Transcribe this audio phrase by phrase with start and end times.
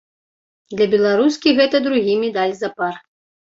[0.73, 2.93] Для беларускі гэта другі медаль запар.